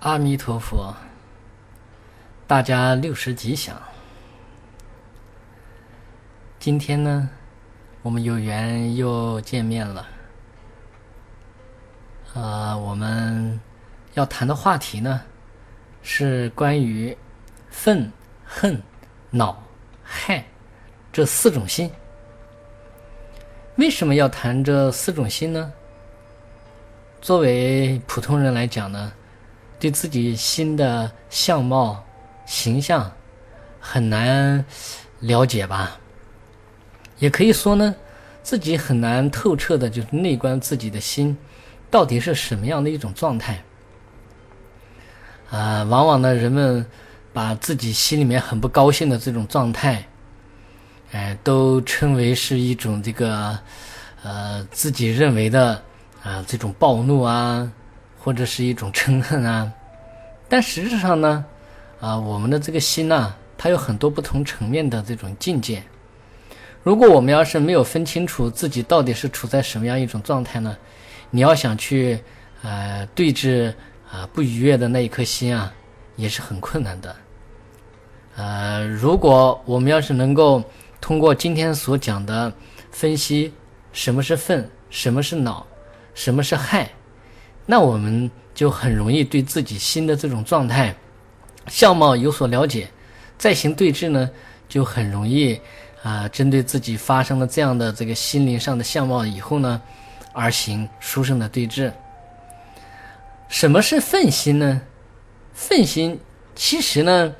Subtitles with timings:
[0.00, 0.94] 阿弥陀佛，
[2.46, 3.76] 大家六十吉祥。
[6.60, 7.28] 今天呢，
[8.02, 10.06] 我们有缘又见面了。
[12.32, 13.58] 呃，我们
[14.14, 15.20] 要谈的话题呢，
[16.00, 17.16] 是关于
[17.68, 18.08] 愤、
[18.46, 18.80] 恨、
[19.30, 19.60] 恼、
[20.04, 20.44] 害
[21.12, 21.90] 这四种心。
[23.74, 25.72] 为什么要谈这四种心呢？
[27.20, 29.12] 作为普通人来讲呢？
[29.78, 32.04] 对自己心的相貌、
[32.46, 33.10] 形象
[33.80, 34.64] 很难
[35.20, 35.98] 了解吧？
[37.18, 37.94] 也可以说呢，
[38.42, 41.36] 自己很难透彻的，就是内观自己的心
[41.90, 43.62] 到底是什么样的一种状态。
[45.50, 46.84] 啊，往往呢，人们
[47.32, 50.06] 把自己心里面很不高兴的这种状态，
[51.12, 53.58] 哎，都称为是一种这个
[54.22, 55.82] 呃自己认为的
[56.22, 57.72] 啊这种暴怒啊。
[58.28, 59.72] 或者是一种嗔恨啊，
[60.50, 61.42] 但实质上呢，
[61.98, 65.82] 啊，我们的这个心呐，它有很多不同层面的这种境界。
[66.82, 70.76] 如果我们要是没有分清楚自己到底是处在什么样一种状态呢，
[71.30, 72.20] 你要想去
[72.60, 73.72] 呃对峙
[74.12, 75.72] 啊不愉悦的那一颗心啊，
[76.16, 77.16] 也是很困难的。
[78.36, 80.62] 呃，如果我们要是能够
[81.00, 82.52] 通过今天所讲的
[82.90, 83.54] 分析，
[83.90, 85.66] 什么是愤，什么是恼，
[86.12, 86.90] 什么是害。
[87.70, 90.94] 那我们就很容易对自己心的这种状态、
[91.66, 92.88] 相貌有所了解，
[93.36, 94.30] 再行对峙呢，
[94.66, 95.60] 就很容易
[96.02, 99.78] 啊，针对自己发生了这样的这个心灵上的相貌以后呢，
[100.32, 101.92] 而行殊胜的对峙。
[103.48, 104.80] 什么是愤心呢？
[105.52, 106.18] 愤心
[106.54, 107.34] 其实呢，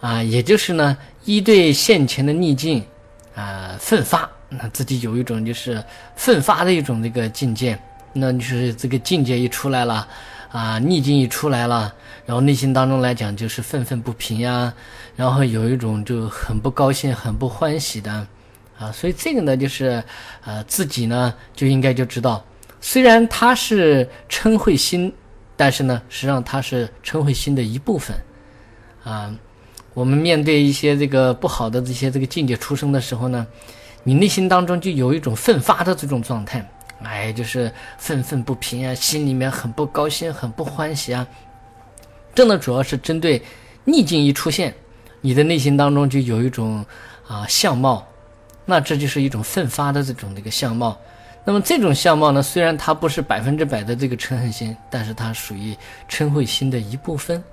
[0.00, 2.86] 啊，也就是呢，一对现前的逆境
[3.34, 5.82] 啊，奋发，那自己有一种就是
[6.14, 7.76] 奋发的一种这个境界。
[8.16, 10.06] 那就是这个境界一出来了，
[10.50, 11.92] 啊，逆境一出来了，
[12.24, 14.72] 然后内心当中来讲就是愤愤不平呀，
[15.16, 18.26] 然后有一种就很不高兴、很不欢喜的，
[18.78, 20.02] 啊，所以这个呢就是，
[20.44, 22.44] 呃，自己呢就应该就知道，
[22.80, 25.12] 虽然他是嗔恚心，
[25.56, 28.16] 但是呢，实际上他是嗔恚心的一部分，
[29.02, 29.34] 啊，
[29.92, 33.44] 我们面对一些这个不好的这些这个境界出生的时候呢，
[34.04, 36.64] 你内心当中就有一种奋发的这种状态。
[37.02, 41.26] 哎，就是愤愤不平啊，心里面很不高兴，很不欢喜啊。
[42.34, 43.42] 这呢，主要是针对
[43.84, 44.74] 逆境一出现，
[45.20, 46.84] 你的内心当中就有一种
[47.28, 48.06] 啊相貌，
[48.64, 50.98] 那这就是一种奋发的这种这个相貌。
[51.44, 55.76] 那么这种相貌呢，虽然它不是百分之百的这个嗔恨心，但是它属于
[56.08, 57.44] 嗔恚心的一部分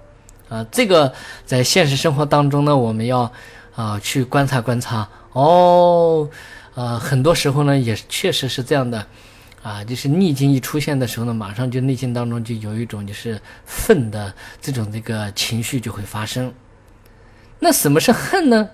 [0.48, 0.66] 啊。
[0.72, 1.14] 这个
[1.46, 3.30] 在现实生活当中呢，我们要
[3.76, 6.30] 啊去观察观察哦。
[6.76, 9.06] 呃，很多时候呢，也确实是这样的。
[9.64, 16.52] 啊，就是逆境一出现的时候呢，马上就内心当中就有一种就是愤的这种这个情绪就会发生。
[17.60, 18.70] 那什么是恨呢？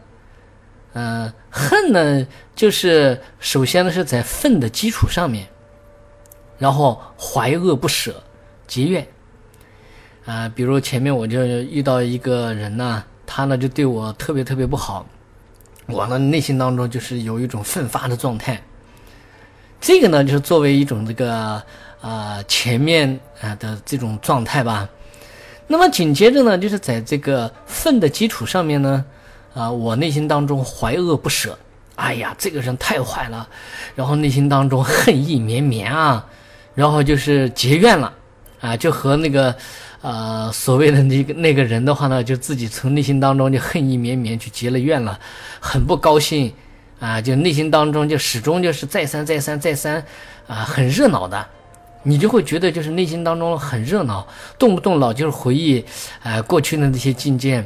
[0.94, 2.26] 呃，恨呢，
[2.56, 5.46] 就是首先呢是在愤的基础上面，
[6.58, 8.24] 然后怀恶不舍，
[8.66, 9.06] 结怨。
[10.26, 15.06] 啊，比如前面我就遇到一个人呢，他呢就对我特别特别不好，
[15.88, 18.62] 我呢内心当中就是有一种奋发的状态。
[19.80, 21.62] 这个呢，就是作为一种这个
[22.02, 24.88] 啊前面啊的这种状态吧。
[25.68, 29.06] 那么紧接着呢，就是在这个愤的基础上面呢，
[29.54, 31.58] 啊，我内心当中怀恶不舍。
[31.96, 33.48] 哎呀，这个人太坏了，
[33.96, 36.26] 然后内心当中恨意绵绵啊，
[36.76, 38.14] 然后就是结怨了
[38.62, 39.56] 啊，就和那个
[40.02, 45.20] 呃所谓的那个那个人的话呢，就自己从内心当中就恨意绵绵去结了怨了，
[45.60, 46.54] 很不高兴。
[47.00, 50.04] 啊，就内心当中就始终就是再三再三再三，
[50.48, 51.46] 啊，很热闹的，
[52.02, 54.28] 你就会觉得就是内心当中很热闹，
[54.58, 55.86] 动不动老就是回忆，
[56.24, 57.64] 啊，过去的那些境界，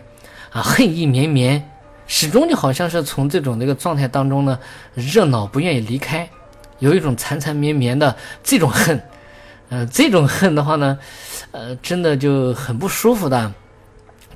[0.51, 1.65] 啊，恨意绵绵，
[2.07, 4.59] 始终就好像是从这种那个状态当中呢，
[4.95, 6.29] 热闹不愿意离开，
[6.79, 8.13] 有一种缠缠绵绵的
[8.43, 9.01] 这种恨，
[9.71, 10.99] 呃，这种恨的话呢，
[11.51, 13.51] 呃，真的就很不舒服的。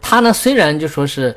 [0.01, 1.35] 他呢，虽然就说是，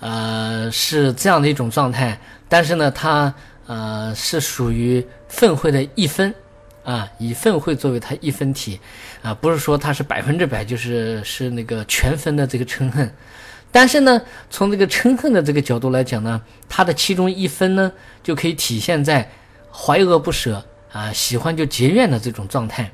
[0.00, 2.20] 呃，是这样的一种状态。
[2.50, 3.32] 但是呢，他
[3.66, 6.34] 呃是属于愤恚的一分，
[6.82, 8.80] 啊，以愤恚作为他一分体，
[9.22, 13.10] 啊，不是说他是百分之百就是是那个全分的这个嗔恨，
[13.70, 17.92] 但是呢，从这个嗔恨的这个角度来讲呢，它的其中一分呢
[18.22, 19.30] 就可以体现在
[19.70, 22.90] 怀恶不舍啊，喜欢就结怨的这种状态。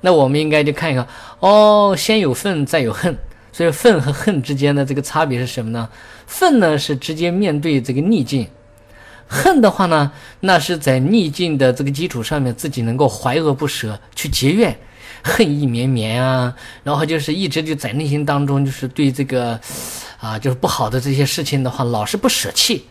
[0.00, 1.06] 那我们应该就看一看，
[1.40, 3.16] 哦，先有愤再有恨，
[3.52, 5.88] 所以愤和恨之间的这个差别是什么呢？
[6.26, 8.46] 愤呢是直接面对这个逆境。
[9.26, 10.10] 恨的话呢，
[10.40, 14.74] 那是在逆境的这个基础上面，自己能够怀恶不舍去结怨，
[15.22, 19.60] 恨意绵绵啊，然后就是一直就在内心当中就是对这个
[20.18, 22.86] 啊就是不好的这些事情的话，老是不舍弃，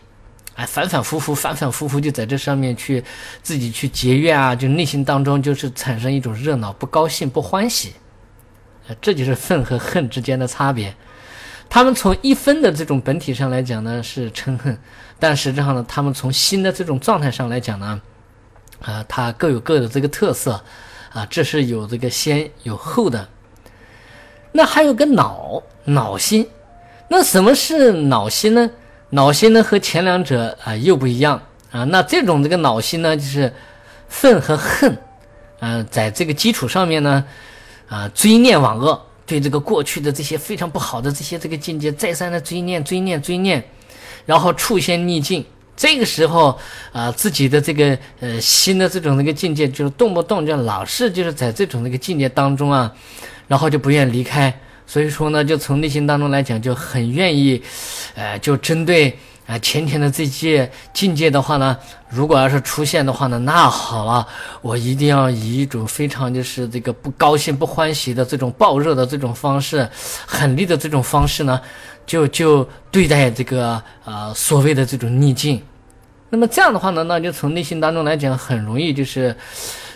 [0.58, 3.02] 哎，反反复复，反反复复就在这上面去
[3.44, 7.94] 自己去结怨啊，就内心当中就是产生一种热闹、不高兴、不欢喜，
[8.88, 10.92] 啊，这就是愤和恨之间的差别。
[11.70, 14.76] 他们从一分的这种本体上来讲呢是嗔恨，
[15.20, 18.02] 但实际上呢，他们从心的这种状态上来讲呢。
[18.80, 20.62] 啊，它各有各的这个特色，
[21.12, 23.28] 啊，这是有这个先有后的。
[24.52, 26.48] 那还有个脑脑心，
[27.08, 28.70] 那什么是脑心呢？
[29.10, 31.40] 脑心呢和前两者啊又不一样
[31.70, 31.84] 啊。
[31.84, 33.52] 那这种这个脑心呢，就是
[34.08, 34.98] 愤和恨，
[35.60, 37.24] 啊，在这个基础上面呢，
[37.88, 43.62] 啊，追念往恶，对这个过去的这些非常不好的这些这个境界再三的追念追念追念，
[44.26, 45.44] 然后触现逆境。
[45.76, 46.58] 这个时候
[46.92, 52.92] 啊，自己的这个呃新的这种那个境界，就是动不动就老是就是在这种那个境界当中啊，
[53.46, 54.52] 然后就不愿离开。
[54.88, 57.62] 所以说呢，就从内心当中来讲，就很愿意，
[58.14, 61.76] 呃，就针对啊前天的这些境界的话呢，
[62.08, 64.26] 如果要是出现的话呢，那好了，
[64.62, 69.86] 我一定要以一种非常就是这个不高兴、不欢喜的这种暴热的这种方式，
[70.26, 71.60] 狠厉的这种方式呢。
[72.08, 75.62] 就就对待这个呃所谓的这种逆境，
[76.30, 79.36] 那么这样的话呢，那就从内心当中来讲，很容易就是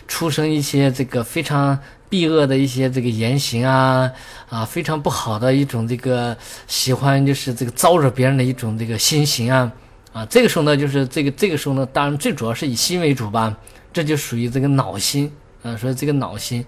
[0.07, 1.79] 出生一些这个非常
[2.13, 4.13] 避恶的一些这个言行啊
[4.51, 6.37] 啊，非常不好的一种这个
[6.67, 9.73] 喜欢就是这个招惹别人的一种这个心行啊
[10.13, 13.57] 啊，这个时候呢，就是这个这个时候呢，当然最主要是以心为主吧，
[13.95, 15.33] 这就属于这个脑心
[15.63, 16.63] 啊，所以这个脑心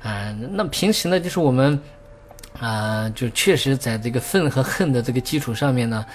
[0.00, 1.80] 啊，那平时呢，就是我们。
[2.60, 6.06] 啊，就确实在这个愤和恨的这个基础上面呢，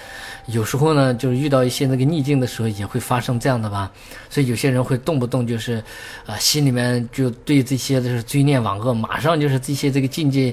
[0.46, 3.90] 有时候呢，就是遇到一些那个逆境的时候，也会发生这样的吧。
[4.30, 5.84] 所以有些人会动不动就是，
[6.24, 10.52] 啊，心里面就对这些就是追念往恶，马上就是这些这个境界，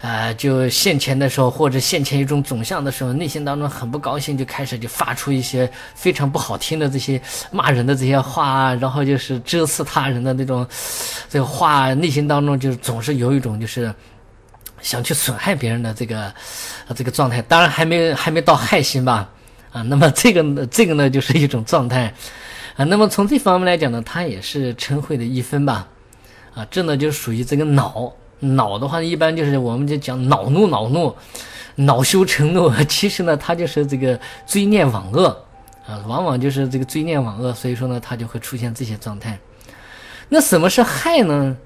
[0.00, 7.22] 啊，就现前的时候或者现前一种总相的时候，内心当中很不高兴，就开始就发出一些非常不好听的这些
[7.52, 10.66] 骂人的这些话啊，然后就是遮刺他人的那种
[11.28, 13.94] 这个话，内心当中就是总是有一种就是。
[14.82, 16.34] 想去损害别人的这个，
[16.94, 19.28] 这个状态，当然还没还没到害心吧，
[19.72, 22.12] 啊，那么这个这个呢就是一种状态，
[22.76, 25.86] 啊，那么从这方面来讲呢，它也是嗔恚的一分吧，
[26.54, 31.14] 啊，这呢就属于这个恼恼的话，一般就是我们就讲恼怒恼怒，
[31.76, 35.28] 恼羞成怒， 其实呢它就是这个追念往恶，
[35.86, 39.38] 啊，往往就是这个追念往恶，所以说呢它就会出现这些状态。
[40.28, 41.56] 那什么是害呢？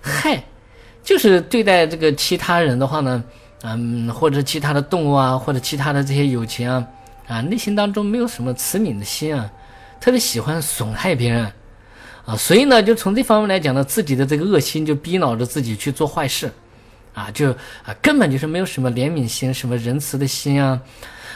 [0.00, 0.42] 害。
[1.06, 3.22] 就是对待这个其他人的话呢，
[3.62, 6.84] 嗯，或者其他的动物啊，或者其他的这些友情啊，
[7.28, 9.48] 啊，内心当中没有什么慈悯的心啊，
[10.00, 11.48] 特别喜欢损害别人，
[12.24, 16.50] 啊，所以呢，就从这方面来讲呢，自己的这个恶心就逼恼着自己去做坏事，
[17.14, 17.52] 啊，就
[17.84, 20.80] 啊，根本就是没有什么怜悯心，什么仁慈的心啊，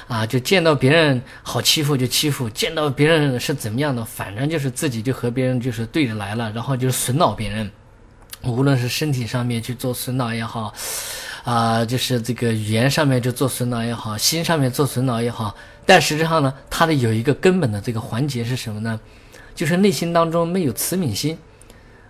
[0.08, 7.70] 啊，就见到别人好欺负就欺负，见到别人是怎么样的，反正就是自己就和别人就是对着来了，然后就损恼别人。
[8.42, 10.72] 无论是身体上面去做损脑也好，
[11.44, 15.54] 啊，就是这个语言上面就做损脑也好，心上面做损脑也好，
[15.84, 18.98] 但实际上呢，它的有一个根本的这个环节是什么呢？
[19.54, 21.36] 就是内心当中没有慈悯心，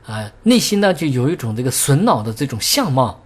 [0.06, 3.21] 啊，内心呢就有一种这个损脑的这种相貌，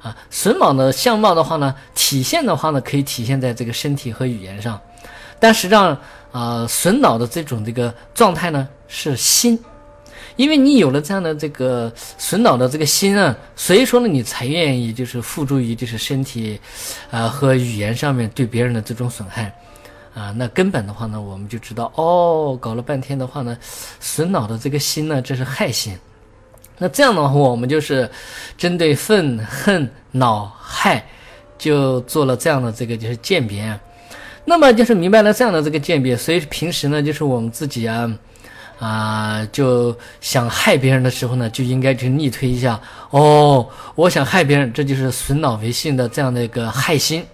[0.00, 4.80] 啊，损脑的相貌的话呢，体现的话呢，可以体现在这个身体和语言上，
[5.40, 5.98] 但实际上
[6.30, 9.58] 啊，损脑的这种这个状态呢，是心。
[10.36, 16.58] 因为你有了这样的这个损脑的这个心啊，所以说呢，你才愿意就是付诸于就是身体，
[17.10, 19.54] 啊和语言上面对别人的这种损害，
[20.12, 23.56] 啊，那根本的话呢，我们就知道哦，搞了半天的话呢，
[24.00, 25.96] 损脑的这个心呢，这是害心。
[26.78, 28.10] 那这样的话，我们就是
[28.58, 31.06] 针对愤恨恼害，
[31.56, 33.78] 就做了这样的这个就是鉴别。
[34.44, 38.12] 那么就是明白了这样的这个鉴别，所以平时呢，就是我们自己啊。
[38.78, 43.66] 啊，就想害别人的时候呢，就应该去逆推一下哦。
[43.94, 47.24] 我想害别人，这就是损脑为性的这样的一个害心。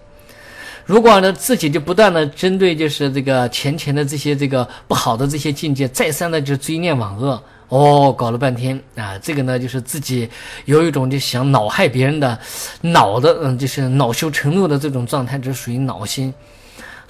[0.85, 10.29] 如果呢，自己就不断的针对就是这个前前的这些这个不好的这些境界，再三的就追念往恶哦，搞了半天啊，这个呢就是自己
[10.65, 12.37] 有一种就想恼害别人的
[12.81, 16.33] 恼的，嗯，就是恼羞成怒的这种状态，这属于恼心。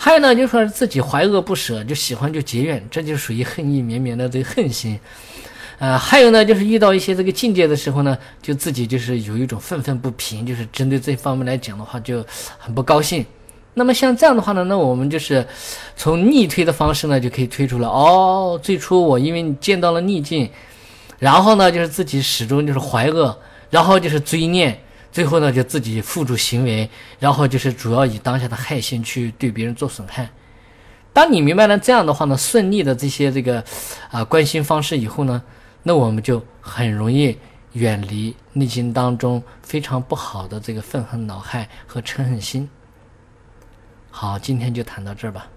[0.03, 5.00] 还有呢，就是说自己怀恶不舍，就喜欢就结怨，这就属于恨意绵绵的这个恨心。
[5.77, 12.25] 呃， 还有呢，就是遇到一些这个境界的时候呢，就自己就是有一种愤愤不平，就是针对这方面来讲的话，就
[12.58, 13.24] 很不高兴。
[13.75, 15.46] 那么像这样的话呢，那我们就是
[15.96, 17.88] 从逆推的方式呢，就可以推出了。
[17.88, 20.50] 哦，最初我因为见到了逆境，
[21.20, 23.38] 然后呢，就是自己始终就是怀恶，
[23.70, 26.89] 然后就是追念，最后呢就自己付诸行为，
[27.19, 30.29] 然后就是主要以当下的害心去对别人做损害。
[31.13, 33.61] 当你明白了这样的话呢，顺利的这些这个
[34.09, 35.43] 啊关心方式以后呢，
[35.83, 37.37] 那我们就很容易
[37.73, 42.69] 远离内心当中非常不好的这个愤恨、恼害和嗔恨心。
[44.09, 45.47] 好，今天就谈到这儿吧。